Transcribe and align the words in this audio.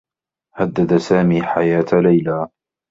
هدّد 0.55 0.97
سامي 0.97 1.41
حياة 1.43 1.85
ليلى. 2.01 2.47